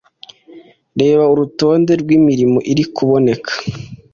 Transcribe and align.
Reba 0.99 1.23
urutonde 1.33 1.91
rw’imirimo 2.01 2.57
iri 2.71 2.83
kuboneka 2.95 3.51